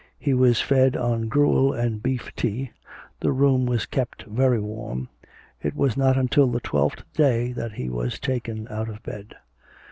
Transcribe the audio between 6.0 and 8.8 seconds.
until the twelfth day that he was taken